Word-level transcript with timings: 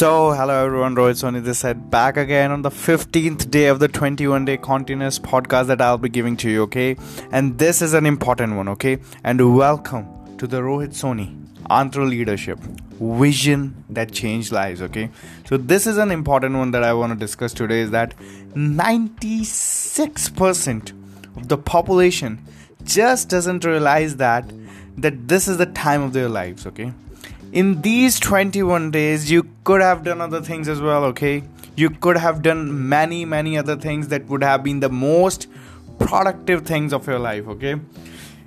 So, 0.00 0.32
hello 0.32 0.64
everyone, 0.64 0.94
Rohit 0.94 1.16
Soni 1.20 1.44
this 1.44 1.58
side 1.58 1.90
back 1.90 2.16
again 2.16 2.52
on 2.52 2.62
the 2.62 2.70
15th 2.70 3.50
day 3.50 3.66
of 3.66 3.80
the 3.80 3.88
21 3.88 4.46
day 4.46 4.56
continuous 4.56 5.18
podcast 5.18 5.66
that 5.66 5.82
I'll 5.82 5.98
be 5.98 6.08
giving 6.08 6.38
to 6.38 6.48
you, 6.48 6.62
okay? 6.62 6.96
And 7.30 7.58
this 7.58 7.82
is 7.82 7.92
an 7.92 8.06
important 8.06 8.56
one, 8.56 8.66
okay? 8.68 8.96
And 9.24 9.54
welcome 9.54 10.06
to 10.38 10.46
the 10.46 10.62
Rohit 10.62 10.94
Soni 11.00 11.44
Antra 11.64 12.08
Leadership 12.08 12.58
Vision 12.98 13.84
that 13.90 14.10
changed 14.10 14.52
lives, 14.52 14.80
okay? 14.80 15.10
So, 15.46 15.58
this 15.58 15.86
is 15.86 15.98
an 15.98 16.10
important 16.10 16.56
one 16.56 16.70
that 16.70 16.82
I 16.82 16.94
want 16.94 17.12
to 17.12 17.18
discuss 17.18 17.52
today 17.52 17.80
is 17.80 17.90
that 17.90 18.16
96% 18.54 20.92
of 21.36 21.48
the 21.48 21.58
population 21.58 22.42
just 22.84 23.28
doesn't 23.28 23.66
realize 23.66 24.16
that 24.16 24.50
that 24.96 25.28
this 25.28 25.46
is 25.46 25.58
the 25.58 25.66
time 25.66 26.00
of 26.00 26.14
their 26.14 26.30
lives, 26.30 26.66
okay? 26.66 26.94
In 27.52 27.82
these 27.82 28.20
21 28.20 28.90
days 28.90 29.30
you 29.30 29.48
could 29.64 29.80
have 29.80 30.04
done 30.04 30.20
other 30.20 30.40
things 30.40 30.68
as 30.68 30.80
well 30.80 31.04
okay? 31.04 31.42
You 31.76 31.90
could 31.90 32.16
have 32.16 32.42
done 32.42 32.88
many 32.88 33.24
many 33.24 33.58
other 33.58 33.76
things 33.76 34.08
that 34.08 34.26
would 34.26 34.42
have 34.42 34.62
been 34.62 34.80
the 34.80 34.88
most 34.88 35.48
productive 35.98 36.64
things 36.64 36.92
of 36.92 37.06
your 37.06 37.18
life 37.18 37.48
okay? 37.48 37.76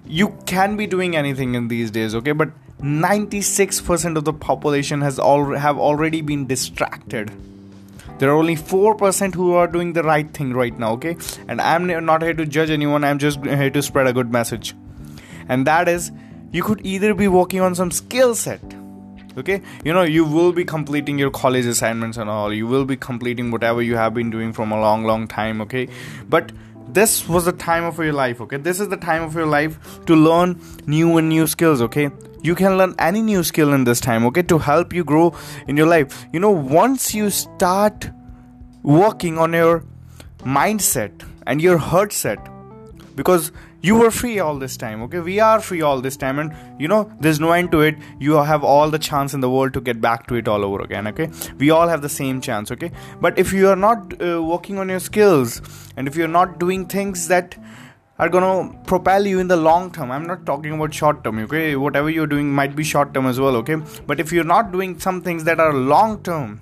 You 0.06 0.38
can 0.46 0.78
be 0.78 0.88
doing 0.88 1.16
anything 1.16 1.56
in 1.56 1.68
these 1.68 1.92
days 1.92 2.16
okay? 2.16 2.32
But 2.32 2.52
96% 2.82 4.18
of 4.18 4.26
the 4.26 4.34
population 4.34 5.02
has 5.02 5.20
all 5.20 5.54
have 5.56 5.78
already 5.78 6.22
been 6.22 6.48
distracted. 6.48 7.32
There 8.20 8.30
are 8.30 8.36
only 8.36 8.56
4% 8.56 9.34
who 9.34 9.54
are 9.54 9.68
doing 9.68 9.94
the 9.94 10.04
right 10.04 10.30
thing 10.34 10.54
right 10.54 10.78
now 10.78 10.94
okay? 10.94 11.18
And 11.48 11.60
i'm 11.60 11.88
not 12.06 12.22
here 12.22 12.34
to 12.34 12.46
judge 12.46 12.70
anyone 12.70 13.04
i'm 13.04 13.20
just 13.20 13.44
here 13.44 13.70
to 13.70 13.82
spread 13.82 14.08
a 14.08 14.14
good 14.14 14.32
message. 14.32 14.74
And 15.50 15.68
that 15.68 15.90
is 15.90 16.12
you 16.52 16.64
could 16.64 16.86
either 16.86 17.14
be 17.14 17.28
working 17.28 17.60
on 17.60 17.76
some 17.76 17.92
skill 17.92 18.34
set 18.36 18.73
okay? 19.38 19.62
You 19.84 19.94
know 19.94 20.04
you 20.04 20.26
will 20.26 20.52
be 20.52 20.66
completing 20.66 21.20
your 21.20 21.32
college 21.32 21.66
assignments 21.66 22.18
and 22.18 22.30
all. 22.30 22.54
You 22.54 22.68
will 22.68 22.86
be 22.86 22.98
completing 22.98 23.52
whatever 23.52 23.82
you 23.82 23.96
have 23.96 24.14
been 24.14 24.30
doing 24.30 24.54
from 24.54 24.72
a 24.72 24.80
long 24.80 25.04
long 25.04 25.28
time 25.28 25.62
okay? 25.62 25.88
But 26.30 26.52
this 26.88 27.28
was 27.28 27.46
the 27.46 27.52
time 27.52 27.84
of 27.84 27.98
your 27.98 28.14
life 28.14 28.42
okay? 28.42 28.58
This 28.58 28.80
is 28.80 28.90
the 28.90 28.98
time 28.98 29.24
of 29.24 29.36
your 29.36 29.46
life 29.46 30.06
to 30.06 30.16
learn 30.16 30.62
new 30.86 31.18
and 31.18 31.30
new 31.30 31.48
skills 31.48 31.82
okay? 31.82 32.10
You 32.42 32.56
can 32.56 32.78
learn 32.78 32.94
any 33.00 33.22
new 33.22 33.44
skill 33.44 33.74
in 33.74 33.84
this 33.84 34.00
time 34.00 34.26
okay? 34.28 34.44
To 34.44 34.58
help 34.58 34.94
you 34.94 35.04
grow 35.04 35.36
in 35.68 35.78
your 35.78 35.88
life. 35.88 36.26
You 36.34 36.40
know 36.40 36.52
once 36.52 37.14
you 37.14 37.30
start 37.30 38.10
working 38.84 39.38
on 39.38 39.54
your 39.54 39.84
mindset 40.40 41.26
and 41.48 41.62
your 41.62 41.78
heart 41.78 42.12
set 42.12 42.38
because 43.16 43.52
you 43.82 43.96
were 43.96 44.12
free 44.12 44.40
all 44.40 44.58
this 44.58 44.78
time 44.78 45.02
okay? 45.04 45.20
We 45.20 45.40
are 45.40 45.60
free 45.60 45.82
all 45.82 46.02
this 46.02 46.18
time 46.18 46.40
and 46.40 46.54
you 46.80 46.88
know 46.88 47.12
there's 47.20 47.40
no 47.40 47.52
end 47.52 47.72
to 47.72 47.82
it. 47.82 47.96
You 48.20 48.34
have 48.34 48.64
all 48.64 48.90
the 48.90 49.00
chance 49.00 49.34
in 49.34 49.42
the 49.42 49.50
world 49.50 49.74
to 49.74 49.82
get 49.82 50.02
back 50.02 50.28
to 50.28 50.36
it 50.36 50.48
all 50.48 50.64
over 50.64 50.82
again 50.82 51.08
okay? 51.08 51.30
We 51.58 51.70
all 51.70 51.88
have 51.88 52.02
the 52.02 52.10
same 52.10 52.42
chance 52.42 52.72
okay? 52.72 52.92
But 53.22 53.38
if 53.38 53.54
you 53.54 53.70
are 53.70 53.76
not 53.76 54.22
uh, 54.22 54.42
working 54.42 54.78
on 54.80 54.90
your 54.90 55.00
skills 55.00 55.62
and 55.98 56.08
if 56.08 56.16
you're 56.16 56.28
not 56.28 56.60
doing 56.60 56.86
things 56.88 57.28
that 57.28 57.58
are 58.20 58.30
gonna 58.30 58.74
propel 58.86 59.26
you 59.26 59.40
in 59.40 59.48
the 59.48 59.56
long 59.58 59.92
term 59.92 60.12
i'm 60.12 60.28
not 60.28 60.46
talking 60.46 60.72
about 60.72 60.94
short 60.94 61.24
term 61.24 61.40
okay? 61.40 61.76
Whatever 61.76 62.10
you're 62.10 62.28
doing 62.28 62.52
might 62.52 62.76
be 62.76 62.84
short 62.84 63.14
term 63.14 63.26
as 63.26 63.40
well 63.40 63.56
okay? 63.58 63.76
But 64.08 64.20
if 64.20 64.32
you're 64.32 64.44
not 64.44 64.72
doing 64.72 65.00
some 65.00 65.22
things 65.22 65.44
that 65.46 65.60
are 65.60 65.74
long 65.74 66.22
term 66.24 66.62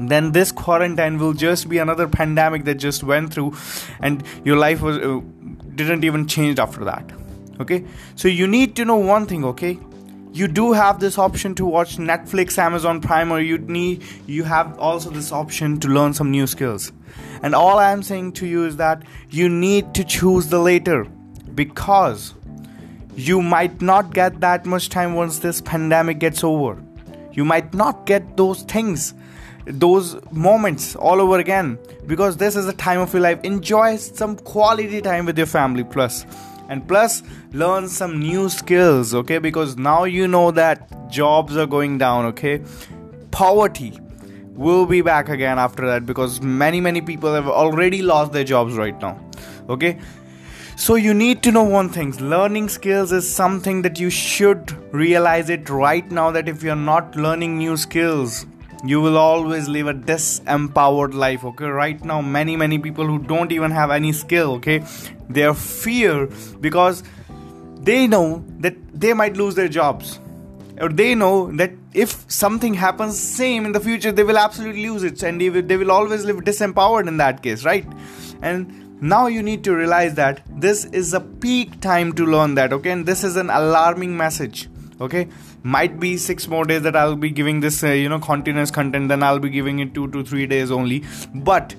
then 0.00 0.32
this 0.32 0.52
quarantine 0.52 1.18
will 1.18 1.32
just 1.32 1.68
be 1.68 1.78
another 1.78 2.06
pandemic 2.06 2.64
that 2.64 2.74
just 2.74 3.02
went 3.02 3.32
through 3.32 3.56
and 4.00 4.22
your 4.44 4.56
life 4.56 4.82
was 4.82 4.98
uh, 4.98 5.20
didn't 5.76 6.04
even 6.04 6.26
change 6.26 6.58
after 6.58 6.84
that. 6.84 7.10
Okay? 7.60 7.84
So 8.14 8.28
you 8.28 8.46
need 8.46 8.76
to 8.76 8.84
know 8.84 8.96
one 8.96 9.26
thing 9.26 9.44
okay? 9.44 9.78
You 10.32 10.48
do 10.48 10.72
have 10.72 11.00
this 11.00 11.16
option 11.16 11.54
to 11.54 11.64
watch 11.64 11.96
netflix 11.96 12.58
amazon 12.58 13.00
prime 13.00 13.32
or 13.32 13.40
you 13.40 13.56
need 13.56 14.02
you 14.26 14.44
have 14.44 14.78
also 14.78 15.08
this 15.08 15.32
option 15.32 15.80
to 15.80 15.88
learn 15.88 16.12
some 16.12 16.30
new 16.30 16.46
skills. 16.46 16.92
And 17.42 17.54
all 17.54 17.78
i 17.78 17.90
am 17.92 18.02
saying 18.02 18.32
to 18.40 18.46
you 18.46 18.66
is 18.66 18.76
that 18.76 19.02
you 19.30 19.48
need 19.48 19.94
to 19.94 20.04
choose 20.04 20.48
the 20.48 20.58
later 20.58 21.04
because 21.54 22.34
you 23.16 23.40
might 23.40 23.80
not 23.80 24.12
get 24.12 24.40
that 24.40 24.66
much 24.66 24.90
time 24.90 25.14
once 25.14 25.38
this 25.38 25.62
pandemic 25.62 26.18
gets 26.18 26.44
over. 26.44 26.82
You 27.32 27.44
might 27.44 27.72
not 27.72 28.04
get 28.04 28.36
those 28.36 28.62
things 28.62 29.14
those 29.66 30.16
moments 30.30 30.94
all 30.96 31.20
over 31.20 31.38
again 31.38 31.78
because 32.06 32.36
this 32.36 32.56
is 32.56 32.66
the 32.66 32.72
time 32.72 33.00
of 33.00 33.12
your 33.12 33.22
life. 33.22 33.40
Enjoy 33.42 33.96
some 33.96 34.36
quality 34.36 35.00
time 35.00 35.26
with 35.26 35.36
your 35.36 35.46
family 35.46 35.84
plus. 35.84 36.24
And 36.68 36.86
plus 36.86 37.22
learn 37.52 37.88
some 37.88 38.18
new 38.18 38.48
skills 38.48 39.14
okay? 39.14 39.38
Because 39.38 39.76
now 39.76 40.04
you 40.04 40.26
know 40.26 40.50
that 40.50 41.10
jobs 41.10 41.56
are 41.56 41.66
going 41.66 41.98
down 41.98 42.26
okay? 42.26 42.62
Poverty 43.30 43.98
will 44.50 44.86
be 44.86 45.00
back 45.00 45.28
again 45.28 45.58
after 45.58 45.86
that 45.86 46.06
because 46.06 46.40
many 46.40 46.80
many 46.80 47.00
people 47.00 47.32
have 47.34 47.46
already 47.46 48.02
lost 48.02 48.32
their 48.32 48.42
jobs 48.42 48.74
right 48.74 49.00
now 49.00 49.20
okay? 49.68 49.98
So 50.76 50.96
you 50.96 51.14
need 51.14 51.42
to 51.44 51.52
know 51.52 51.62
one 51.62 51.88
thing. 51.88 52.10
Learning 52.16 52.68
skills 52.68 53.10
is 53.10 53.32
something 53.32 53.82
that 53.82 53.98
you 53.98 54.10
should 54.10 54.72
realize 54.92 55.48
it 55.50 55.70
right 55.70 56.10
now 56.10 56.30
that 56.32 56.48
if 56.48 56.62
you're 56.62 56.76
not 56.76 57.16
learning 57.16 57.56
new 57.58 57.76
skills 57.76 58.44
you 58.84 59.00
will 59.00 59.16
always 59.16 59.68
live 59.68 59.86
a 59.86 59.94
disempowered 59.94 61.14
life 61.14 61.44
okay? 61.44 61.66
Right 61.66 62.04
now 62.04 62.20
many 62.20 62.56
many 62.56 62.78
people 62.78 63.06
who 63.06 63.18
don't 63.18 63.52
even 63.52 63.70
have 63.70 63.90
any 63.90 64.12
skill 64.12 64.52
okay? 64.54 64.84
They 65.28 65.44
are 65.44 65.54
fear 65.54 66.28
because 66.60 67.02
they 67.80 68.06
know 68.06 68.44
that 68.58 68.76
they 68.92 69.12
might 69.12 69.36
lose 69.36 69.54
their 69.54 69.68
jobs. 69.68 70.20
Or 70.78 70.90
they 70.90 71.14
know 71.14 71.50
that 71.52 71.72
if 71.94 72.30
something 72.30 72.74
happens 72.74 73.18
same 73.18 73.64
in 73.64 73.72
the 73.72 73.80
future 73.80 74.12
they 74.12 74.24
will 74.24 74.38
absolutely 74.38 74.86
lose 74.86 75.02
it. 75.04 75.22
And 75.22 75.40
they 75.40 75.50
will, 75.50 75.62
they 75.62 75.76
will 75.76 75.90
always 75.90 76.24
live 76.24 76.36
disempowered 76.36 77.08
in 77.08 77.16
that 77.16 77.42
case 77.42 77.64
right? 77.64 77.86
And 78.42 79.00
now 79.00 79.26
you 79.26 79.42
need 79.42 79.64
to 79.64 79.74
realize 79.74 80.14
that 80.14 80.42
this 80.48 80.84
is 80.86 81.12
a 81.14 81.20
peak 81.20 81.80
time 81.80 82.12
to 82.14 82.26
learn 82.26 82.54
that 82.56 82.72
okay? 82.72 82.90
And 82.90 83.06
this 83.06 83.24
is 83.24 83.36
an 83.36 83.50
alarming 83.50 84.16
message 84.16 84.68
okay 85.00 85.28
might 85.74 85.98
be 85.98 86.16
six 86.16 86.46
more 86.46 86.64
days 86.64 86.82
that 86.82 86.96
i'll 86.96 87.16
be 87.16 87.30
giving 87.30 87.60
this 87.60 87.82
uh, 87.82 87.88
you 87.88 88.08
know 88.08 88.20
continuous 88.20 88.70
content 88.70 89.08
then 89.08 89.22
i'll 89.22 89.44
be 89.46 89.50
giving 89.50 89.80
it 89.80 89.94
two 89.94 90.08
to 90.12 90.24
three 90.24 90.46
days 90.46 90.70
only. 90.70 91.04
But 91.34 91.74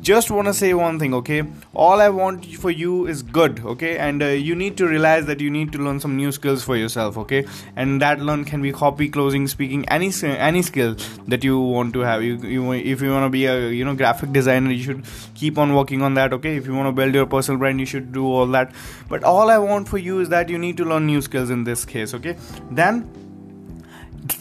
just 0.00 0.30
want 0.30 0.46
to 0.46 0.54
say 0.54 0.72
one 0.74 0.98
thing 0.98 1.12
okay? 1.12 1.42
All 1.74 2.00
i 2.00 2.08
want 2.08 2.46
for 2.56 2.70
you 2.70 3.06
is 3.06 3.22
good 3.22 3.60
okay? 3.72 3.98
And 3.98 4.22
uh, 4.22 4.26
you 4.26 4.54
need 4.54 4.76
to 4.78 4.86
realize 4.86 5.26
that 5.26 5.40
you 5.40 5.50
need 5.50 5.72
to 5.72 5.78
learn 5.78 6.00
some 6.00 6.16
new 6.16 6.30
skills 6.32 6.64
for 6.64 6.76
yourself 6.76 7.18
okay? 7.18 7.44
And 7.76 8.00
that 8.00 8.20
learn 8.20 8.44
can 8.44 8.62
be 8.62 8.72
copy 8.72 9.08
closing 9.08 9.46
speaking 9.48 9.88
any 9.88 10.10
any 10.22 10.62
skill 10.62 10.96
that 11.26 11.44
you 11.44 11.60
want 11.60 11.92
to 11.94 12.00
have. 12.00 12.22
You, 12.22 12.36
you 12.38 12.72
if 12.72 13.02
you 13.02 13.10
want 13.10 13.26
to 13.26 13.30
be 13.30 13.46
a 13.46 13.68
you 13.68 13.84
know 13.84 13.94
graphic 13.94 14.32
designer 14.32 14.70
you 14.70 14.82
should 14.82 15.04
keep 15.34 15.58
on 15.58 15.74
working 15.74 16.02
on 16.02 16.14
that 16.14 16.32
okay? 16.32 16.56
If 16.56 16.66
you 16.66 16.74
want 16.74 16.88
to 16.88 16.92
build 16.92 17.14
your 17.14 17.26
personal 17.26 17.58
brand 17.58 17.80
you 17.80 17.86
should 17.86 18.12
do 18.12 18.26
all 18.26 18.46
that. 18.58 18.72
But 19.08 19.24
all 19.24 19.50
i 19.50 19.58
want 19.58 19.88
for 19.88 19.98
you 19.98 20.20
is 20.20 20.28
that 20.28 20.48
you 20.48 20.58
need 20.58 20.76
to 20.78 20.84
learn 20.84 21.06
new 21.06 21.20
skills 21.20 21.50
in 21.50 21.64
this 21.64 21.84
case 21.84 22.14
okay? 22.14 22.36
Then 22.70 23.08
the 23.10 23.27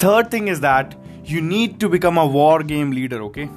third 0.05 0.31
thing 0.31 0.47
is 0.47 0.59
that 0.61 0.95
you 1.23 1.41
need 1.41 1.79
to 1.79 1.89
become 1.89 2.17
a 2.17 2.25
war 2.25 2.63
game 2.63 2.91
leader 2.91 3.21
okay? 3.23 3.49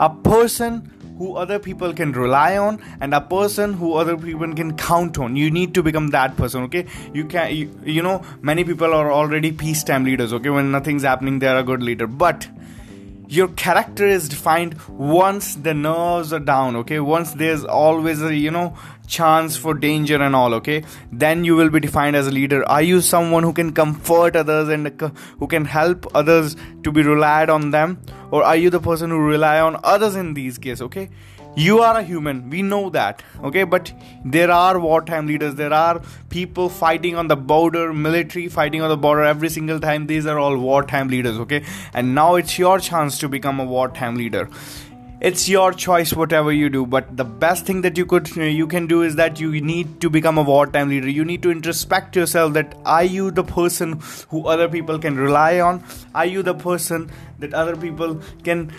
A 0.00 0.10
person 0.10 0.92
who 1.18 1.34
other 1.36 1.58
people 1.58 1.94
can 1.94 2.12
rely 2.12 2.56
on 2.58 2.80
and 3.00 3.14
a 3.14 3.20
person 3.20 3.72
who 3.72 3.94
other 3.94 4.16
people 4.16 4.54
can 4.54 4.76
count 4.76 5.18
on. 5.18 5.36
You 5.36 5.50
need 5.50 5.74
to 5.74 5.82
become 5.82 6.08
that 6.08 6.36
person 6.36 6.62
okay? 6.64 6.86
You 7.12 7.24
can 7.24 7.54
you, 7.54 7.80
you 7.84 8.02
know 8.02 8.22
many 8.42 8.64
people 8.64 8.92
are 8.92 9.10
already 9.12 9.52
peacetime 9.52 10.04
leaders 10.04 10.32
okay? 10.32 10.50
When 10.50 10.70
nothing's 10.70 11.02
happening 11.02 11.38
they 11.38 11.48
are 11.48 11.58
a 11.58 11.64
good 11.64 11.82
leader. 11.82 12.06
But 12.06 12.48
your 13.28 13.48
character 13.48 14.06
is 14.06 14.28
defined 14.28 14.76
once 14.88 15.56
the 15.56 15.74
nerves 15.74 16.32
are 16.32 16.38
down 16.40 16.76
okay? 16.76 17.00
Once 17.00 17.32
there's 17.32 17.64
always 17.64 18.22
a 18.22 18.34
you 18.34 18.50
know 18.50 18.76
chance 19.06 19.56
for 19.56 19.74
danger 19.74 20.20
and 20.20 20.34
all 20.34 20.54
okay? 20.54 20.82
Then 21.12 21.44
you 21.44 21.56
will 21.56 21.70
be 21.70 21.80
defined 21.80 22.16
as 22.16 22.26
a 22.26 22.30
leader. 22.30 22.68
Are 22.68 22.82
you 22.82 23.00
someone 23.00 23.42
who 23.42 23.52
can 23.52 23.72
comfort 23.72 24.36
others 24.36 24.68
and 24.68 25.02
uh, 25.02 25.10
who 25.38 25.46
can 25.46 25.64
help 25.64 26.06
others 26.14 26.56
to 26.82 26.92
be 26.92 27.02
relied 27.02 27.50
on 27.50 27.70
them? 27.70 28.00
Or 28.30 28.42
are 28.42 28.56
you 28.56 28.70
the 28.70 28.80
person 28.80 29.10
who 29.10 29.18
rely 29.18 29.60
on 29.60 29.80
others 29.84 30.16
in 30.16 30.34
these 30.34 30.58
cases 30.58 30.82
okay? 30.82 31.10
You 31.58 31.78
are 31.80 31.96
a 31.98 32.02
human. 32.02 32.50
We 32.50 32.60
know 32.60 32.90
that 32.90 33.22
okay? 33.42 33.64
But 33.64 33.90
there 34.24 34.50
are 34.50 34.78
wartime 34.78 35.26
leaders. 35.26 35.54
There 35.54 35.72
are 35.72 36.02
people 36.28 36.68
fighting 36.68 37.16
on 37.16 37.28
the 37.28 37.36
border 37.36 37.94
military 37.94 38.48
fighting 38.48 38.82
on 38.82 38.90
the 38.90 38.96
border 38.96 39.24
every 39.24 39.48
single 39.48 39.80
time. 39.80 40.06
These 40.06 40.26
are 40.26 40.38
all 40.38 40.58
wartime 40.58 41.08
leaders 41.08 41.38
okay? 41.38 41.64
And 41.94 42.14
now 42.14 42.34
it's 42.34 42.58
your 42.58 42.78
chance 42.78 43.18
to 43.20 43.28
become 43.28 43.58
a 43.58 43.64
wartime 43.64 44.16
leader 44.16 44.50
it's 45.20 45.48
your 45.48 45.72
choice 45.72 46.12
whatever 46.12 46.52
you 46.52 46.68
do 46.68 46.84
but 46.84 47.16
the 47.16 47.24
best 47.24 47.64
thing 47.64 47.80
that 47.80 47.96
you 47.96 48.04
could 48.04 48.28
you 48.36 48.66
can 48.66 48.86
do 48.86 49.02
is 49.02 49.16
that 49.16 49.40
you 49.40 49.60
need 49.60 50.00
to 50.00 50.10
become 50.10 50.36
a 50.36 50.42
wartime 50.42 50.90
leader. 50.90 51.08
You 51.08 51.24
need 51.24 51.42
to 51.42 51.48
introspect 51.48 52.16
yourself 52.16 52.52
that 52.52 52.74
are 52.84 53.04
you 53.04 53.30
the 53.30 53.44
person 53.44 54.00
who 54.28 54.46
other 54.46 54.68
people 54.68 54.98
can 54.98 55.16
rely 55.16 55.60
on? 55.60 55.82
Are 56.14 56.26
you 56.26 56.42
the 56.42 56.54
person 56.54 57.10
that 57.38 57.54
other 57.54 57.76
people 57.76 58.20
can 58.44 58.70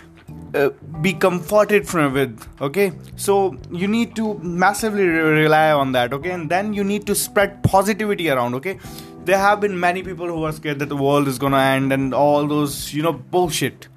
uh, 0.54 0.70
be 1.02 1.12
comforted 1.12 1.88
from 1.88 2.12
with? 2.14 2.46
Okay? 2.60 2.92
So 3.16 3.56
you 3.70 3.88
need 3.88 4.14
to 4.16 4.34
massively 4.38 5.06
re- 5.06 5.42
rely 5.42 5.72
on 5.72 5.92
that 5.92 6.12
okay? 6.12 6.30
And 6.30 6.48
then 6.48 6.72
you 6.72 6.84
need 6.84 7.06
to 7.06 7.14
spread 7.14 7.62
positivity 7.64 8.30
around 8.30 8.54
okay? 8.54 8.78
There 9.24 9.38
have 9.38 9.60
been 9.60 9.78
many 9.78 10.02
people 10.02 10.26
who 10.26 10.44
are 10.44 10.52
scared 10.52 10.78
that 10.78 10.88
the 10.88 10.96
world 10.96 11.26
is 11.26 11.38
gonna 11.38 11.58
end 11.58 11.92
and 11.92 12.14
all 12.14 12.46
those 12.46 12.94
you 12.94 13.02
know 13.02 13.12
bullshit 13.12 13.88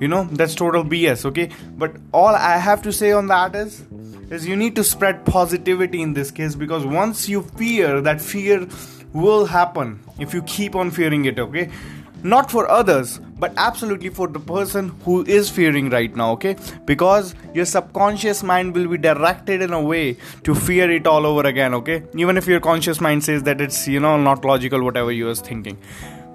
you 0.00 0.08
know 0.08 0.24
that's 0.32 0.54
total 0.54 0.84
bs 0.84 1.24
okay? 1.26 1.50
But 1.76 1.96
all 2.12 2.34
i 2.34 2.56
have 2.56 2.82
to 2.82 2.92
say 2.92 3.12
on 3.12 3.26
that 3.28 3.54
is 3.54 3.84
is 4.30 4.46
you 4.46 4.56
need 4.56 4.74
to 4.76 4.84
spread 4.84 5.24
positivity 5.26 6.02
in 6.02 6.14
this 6.14 6.30
case 6.30 6.54
because 6.54 6.86
once 6.86 7.28
you 7.28 7.42
fear 7.62 8.00
that 8.00 8.20
fear 8.20 8.66
will 9.12 9.46
happen 9.46 9.98
if 10.18 10.32
you 10.32 10.42
keep 10.42 10.76
on 10.76 10.90
fearing 10.90 11.24
it 11.24 11.38
okay? 11.38 11.70
Not 12.22 12.50
for 12.50 12.70
others 12.70 13.18
but 13.38 13.54
absolutely 13.56 14.10
for 14.10 14.28
the 14.28 14.38
person 14.38 14.90
who 15.04 15.24
is 15.24 15.50
fearing 15.50 15.90
right 15.90 16.14
now 16.14 16.32
okay? 16.32 16.56
Because 16.84 17.34
your 17.54 17.64
subconscious 17.64 18.42
mind 18.42 18.74
will 18.74 18.88
be 18.88 18.98
directed 18.98 19.62
in 19.62 19.72
a 19.72 19.82
way 19.82 20.16
to 20.44 20.54
fear 20.54 20.90
it 20.90 21.06
all 21.06 21.26
over 21.26 21.46
again 21.46 21.74
okay? 21.74 22.02
Even 22.14 22.36
if 22.36 22.46
your 22.46 22.60
conscious 22.60 23.00
mind 23.00 23.24
says 23.24 23.42
that 23.44 23.60
it's 23.60 23.88
you 23.88 24.00
know 24.00 24.16
not 24.16 24.44
logical 24.44 24.82
whatever 24.82 25.12
you 25.12 25.28
are 25.28 25.34
thinking. 25.34 25.78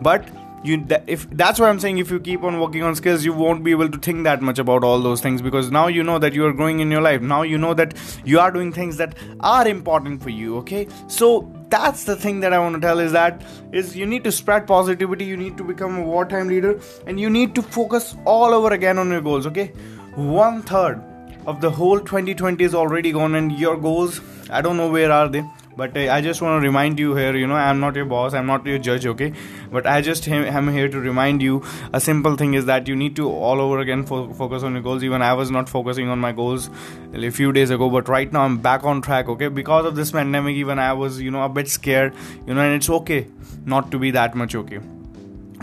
But 0.02 0.28
you 0.68 0.86
if 1.08 1.30
that's 1.32 1.60
what 1.60 1.70
i'm 1.70 1.80
saying 1.80 1.98
if 1.98 2.12
you 2.12 2.20
keep 2.20 2.44
on 2.44 2.60
working 2.60 2.84
on 2.84 2.96
skills 2.96 3.24
you 3.24 3.34
won't 3.34 3.64
be 3.64 3.72
able 3.72 3.90
to 3.90 3.98
think 3.98 4.24
that 4.24 4.42
much 4.42 4.60
about 4.60 4.84
all 4.84 5.00
those 5.00 5.22
things 5.22 5.42
because 5.42 5.72
now 5.72 5.88
you 5.88 6.04
know 6.04 6.18
that 6.20 6.34
you 6.34 6.46
are 6.46 6.54
growing 6.54 6.80
in 6.80 6.92
your 6.92 7.02
life. 7.02 7.22
Now 7.22 7.42
you 7.42 7.58
know 7.58 7.74
that 7.74 7.94
you 8.24 8.40
are 8.40 8.52
doing 8.52 8.72
things 8.72 8.98
that 8.98 9.16
are 9.40 9.68
important 9.68 10.22
for 10.22 10.30
you 10.30 10.58
okay? 10.58 10.88
So 11.08 11.52
that's 11.70 12.04
the 12.04 12.16
thing 12.16 12.40
that 12.42 12.54
i 12.54 12.60
want 12.60 12.76
to 12.76 12.80
tell 12.80 13.00
is 13.00 13.12
that 13.12 13.42
is 13.72 13.96
you 13.98 14.06
need 14.06 14.24
to 14.24 14.32
spread 14.32 14.68
positivity 14.68 15.26
you 15.26 15.36
need 15.36 15.58
to 15.58 15.64
become 15.64 15.98
a 15.98 16.04
wartime 16.04 16.48
leader 16.48 16.80
and 17.08 17.20
you 17.20 17.30
need 17.30 17.56
to 17.56 17.62
focus 17.62 18.16
all 18.24 18.54
over 18.54 18.72
again 18.74 19.00
on 19.00 19.10
your 19.10 19.22
goals 19.22 19.48
okay? 19.48 19.68
One 20.16 20.62
third 20.62 21.02
of 21.48 21.62
the 21.62 21.72
whole 21.72 22.00
2020 22.00 22.64
is 22.64 22.76
already 22.76 23.12
gone 23.12 23.36
and 23.36 23.52
your 23.52 23.78
goals 23.78 24.22
i 24.50 24.62
don't 24.62 24.78
know 24.78 24.90
where 24.90 25.12
are 25.12 25.28
they 25.28 25.44
but 25.76 25.96
uh, 25.98 26.12
i 26.16 26.22
just 26.22 26.42
want 26.42 26.62
to 26.62 26.66
remind 26.66 27.00
you 27.00 27.16
here 27.16 27.36
you 27.36 27.48
know 27.48 27.56
i'm 27.56 27.80
not 27.80 27.96
your 27.96 28.06
boss 28.06 28.34
i'm 28.34 28.46
not 28.46 28.66
your 28.66 28.78
judge 28.78 29.06
okay? 29.06 29.34
But 29.72 29.88
i 29.88 30.02
just 30.02 30.28
am 30.28 30.68
here 30.72 30.88
to 30.88 31.00
remind 31.00 31.42
you 31.42 31.64
a 31.94 32.00
simple 32.00 32.36
thing 32.38 32.54
is 32.54 32.66
that 32.66 32.88
you 32.88 32.96
need 32.96 33.16
to 33.18 33.30
all 33.30 33.60
over 33.60 33.80
again 33.80 34.06
fo- 34.06 34.32
focus 34.34 34.64
on 34.64 34.74
your 34.74 34.82
goals. 34.82 35.04
Even 35.04 35.22
i 35.22 35.34
was 35.34 35.52
not 35.52 35.68
focusing 35.68 36.08
on 36.10 36.20
my 36.20 36.32
goals 36.32 36.70
a 37.14 37.30
few 37.30 37.52
days 37.52 37.70
ago 37.70 37.90
but 37.90 38.08
right 38.08 38.32
now 38.32 38.42
i'm 38.42 38.58
back 38.58 38.84
on 38.84 39.02
track 39.02 39.28
okay? 39.28 39.48
Because 39.48 39.86
of 39.86 39.96
this 39.96 40.12
pandemic 40.12 40.56
even 40.56 40.80
i 40.80 40.94
was 40.94 41.22
you 41.22 41.32
know 41.32 41.44
a 41.44 41.50
bit 41.50 41.68
scared 41.68 42.14
you 42.48 42.54
know 42.54 42.62
and 42.62 42.76
it's 42.76 42.90
okay 42.90 43.28
not 43.66 43.92
to 43.92 44.00
be 44.00 44.12
that 44.12 44.36
much 44.36 44.56
okay? 44.56 44.80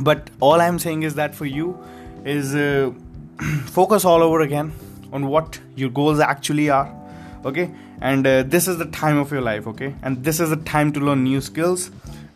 But 0.00 0.30
all 0.40 0.60
i'm 0.60 0.78
saying 0.78 1.02
is 1.02 1.14
that 1.14 1.34
for 1.34 1.46
you 1.46 1.78
is 2.24 2.54
uh, 2.54 2.92
focus 3.66 4.04
all 4.04 4.22
over 4.22 4.40
again 4.40 4.72
on 5.12 5.26
what 5.26 5.60
your 5.76 5.90
goals 5.90 6.20
actually 6.20 6.68
are 6.70 6.88
okay 7.44 7.70
and 8.02 8.26
uh, 8.26 8.42
this 8.42 8.66
is 8.66 8.78
the 8.78 8.86
time 8.86 9.16
of 9.16 9.30
your 9.30 9.40
life 9.40 9.66
okay? 9.68 9.94
And 10.02 10.24
this 10.24 10.40
is 10.40 10.50
the 10.50 10.56
time 10.56 10.92
to 10.94 11.00
learn 11.00 11.22
new 11.22 11.40
skills. 11.40 11.90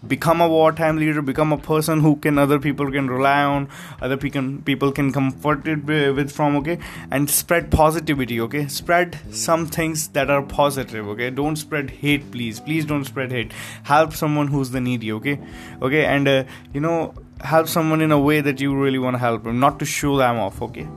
Become 0.07 0.41
a 0.41 0.49
wartime 0.49 0.99
leader. 0.99 1.21
Become 1.21 1.53
a 1.53 1.59
person 1.59 2.01
who 2.01 2.15
can 2.15 2.39
other 2.39 2.61
people 2.61 2.89
can 2.93 3.09
rely 3.11 3.43
on. 3.43 3.69
Other 4.01 4.17
people 4.17 4.59
people 4.65 4.93
can 4.93 5.11
comforted 5.13 5.89
with 5.89 6.31
from 6.31 6.55
okay? 6.59 6.79
And 7.11 7.29
spread 7.29 7.73
positivity 7.73 8.41
okay? 8.43 8.69
Spread 8.69 9.19
some 9.33 9.67
things 9.67 10.07
that 10.19 10.31
are 10.31 10.43
positive 10.43 11.09
okay? 11.09 11.31
Don't 11.31 11.57
spread 11.57 11.91
hate 11.91 12.31
please. 12.31 12.61
Please 12.61 12.85
don't 12.85 13.05
spread 13.05 13.33
hate. 13.33 13.53
Help 13.83 14.13
someone 14.13 14.47
who's 14.47 14.71
the 14.71 14.81
needy 14.81 15.13
okay? 15.19 15.41
Okay? 15.83 16.05
And 16.05 16.29
uh, 16.29 16.45
you 16.73 16.81
know 16.81 17.15
help 17.41 17.67
someone 17.69 18.01
in 18.01 18.13
a 18.13 18.19
way 18.19 18.41
that 18.41 18.61
you 18.61 18.75
really 18.75 18.99
want 18.99 19.15
to 19.15 19.19
help 19.19 19.43
them 19.43 19.61
not 19.61 19.79
to 19.79 19.85
show 19.85 20.17
them 20.17 20.39
off 20.39 20.63
okay 20.63 20.89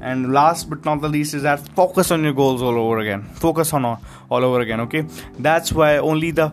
and 0.00 0.32
last 0.32 0.70
but 0.70 0.84
not 0.84 1.00
the 1.00 1.08
least 1.08 1.34
is 1.34 1.42
that 1.42 1.60
focus 1.74 2.10
on 2.10 2.22
your 2.24 2.32
goals 2.32 2.62
all 2.62 2.78
over 2.78 2.98
again. 2.98 3.22
Focus 3.34 3.72
on 3.72 3.84
all, 3.84 4.02
all 4.30 4.44
over 4.44 4.60
again 4.60 4.80
okay? 4.80 5.04
That's 5.38 5.72
why 5.72 5.98
only 5.98 6.30
the 6.30 6.52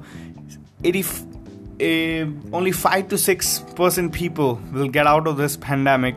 80 0.83 1.03
uh, 1.77 2.55
only 2.55 2.71
5 2.71 3.09
to 3.09 3.17
6 3.17 3.59
percent 3.75 4.13
people 4.13 4.59
will 4.71 4.87
get 4.87 5.07
out 5.07 5.27
of 5.27 5.37
this 5.37 5.57
pandemic 5.57 6.15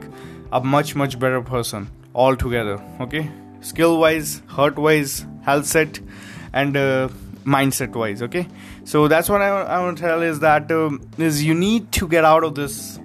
a 0.52 0.60
much 0.60 0.94
much 0.94 1.18
better 1.18 1.42
person 1.42 1.90
altogether 2.14 2.80
okay? 3.00 3.30
Skill 3.60 3.98
wise 3.98 4.42
heart 4.46 4.76
wise 4.78 5.26
health 5.42 5.66
set 5.66 6.00
and 6.52 6.76
uh, 6.76 7.08
mindset 7.44 7.94
wise 7.94 8.22
okay? 8.22 8.46
So 8.84 9.08
that's 9.08 9.28
what 9.28 9.42
i, 9.42 9.48
I 9.48 9.80
want 9.80 9.98
to 9.98 10.02
tell 10.02 10.22
is 10.22 10.40
that 10.40 10.70
um, 10.72 11.06
is 11.18 11.44
you 11.44 11.54
need 11.54 11.92
to 11.92 12.08
get 12.08 12.24
out 12.24 12.44
of 12.44 12.54
this 12.54 12.98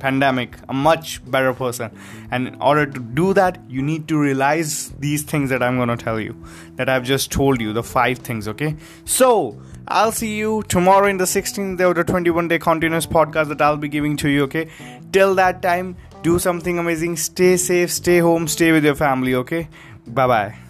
pandemic 0.00 0.56
a 0.68 0.74
much 0.74 1.20
better 1.30 1.52
person. 1.52 1.96
And 2.30 2.48
in 2.48 2.60
order 2.60 2.86
to 2.86 3.00
do 3.00 3.32
that 3.34 3.58
you 3.68 3.82
need 3.82 4.08
to 4.08 4.18
realize 4.18 4.90
these 4.98 5.22
things 5.22 5.50
that 5.50 5.62
i'm 5.62 5.76
going 5.76 5.88
to 5.88 5.96
tell 5.96 6.20
you 6.20 6.36
that 6.76 6.88
i've 6.88 7.04
just 7.04 7.30
told 7.32 7.60
you 7.60 7.72
the 7.72 7.82
five 7.82 8.18
things 8.18 8.48
okay? 8.48 8.76
So 9.04 9.60
i'll 9.88 10.12
see 10.12 10.36
you 10.36 10.62
tomorrow 10.68 11.06
in 11.08 11.18
the 11.18 11.24
16th 11.24 11.78
day 11.78 11.84
of 11.84 11.94
the 11.96 12.04
21 12.04 12.48
day 12.48 12.58
continuous 12.58 13.06
podcast 13.06 13.48
that 13.48 13.60
i'll 13.60 13.76
be 13.76 13.88
giving 13.88 14.16
to 14.24 14.28
you 14.28 14.44
okay? 14.44 14.68
Till 15.12 15.34
that 15.36 15.62
time 15.62 15.96
do 16.22 16.38
something 16.38 16.78
amazing. 16.78 17.16
Stay 17.16 17.56
safe 17.56 17.90
stay 17.90 18.18
home 18.18 18.48
stay 18.48 18.72
with 18.72 18.84
your 18.84 18.94
family 18.94 19.34
okay? 19.34 19.68
Bye 20.06 20.26
bye 20.26 20.69